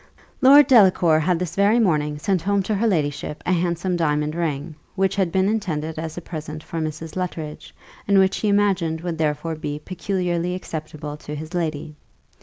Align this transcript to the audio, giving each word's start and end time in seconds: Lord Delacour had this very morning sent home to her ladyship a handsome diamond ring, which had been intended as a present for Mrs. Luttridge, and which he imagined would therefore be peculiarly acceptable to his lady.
Lord 0.41 0.65
Delacour 0.65 1.19
had 1.19 1.37
this 1.37 1.55
very 1.55 1.77
morning 1.77 2.17
sent 2.17 2.41
home 2.41 2.63
to 2.63 2.73
her 2.73 2.87
ladyship 2.87 3.43
a 3.45 3.51
handsome 3.53 3.95
diamond 3.95 4.33
ring, 4.33 4.73
which 4.95 5.15
had 5.15 5.31
been 5.31 5.47
intended 5.47 5.99
as 5.99 6.17
a 6.17 6.21
present 6.21 6.63
for 6.63 6.79
Mrs. 6.79 7.15
Luttridge, 7.15 7.71
and 8.07 8.17
which 8.17 8.37
he 8.37 8.47
imagined 8.47 9.01
would 9.01 9.19
therefore 9.19 9.53
be 9.53 9.77
peculiarly 9.77 10.55
acceptable 10.55 11.17
to 11.17 11.35
his 11.35 11.53
lady. 11.53 11.93